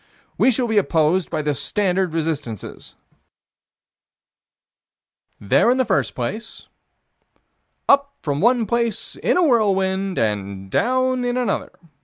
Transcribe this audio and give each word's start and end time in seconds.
We 0.35 0.49
shall 0.49 0.65
be 0.67 0.79
opposed 0.79 1.29
by 1.29 1.43
the 1.43 1.53
standard 1.53 2.11
resistances: 2.11 2.95
There 5.39 5.69
in 5.69 5.77
the 5.77 5.85
first 5.85 6.15
place; 6.15 6.67
Up 7.87 8.15
from 8.23 8.41
one 8.41 8.65
place, 8.65 9.15
in 9.17 9.37
a 9.37 9.43
whirlwind, 9.45 10.17
and 10.17 10.71
down 10.71 11.23
in 11.23 11.37
another. 11.37 11.69